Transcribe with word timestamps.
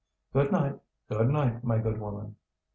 "Good 0.33 0.51
night, 0.51 0.79
good 1.09 1.29
night, 1.29 1.63
my 1.63 1.77
good 1.77 1.99
woman." 1.99 2.37